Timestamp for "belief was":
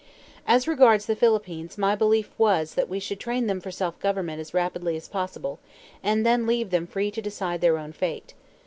1.93-2.73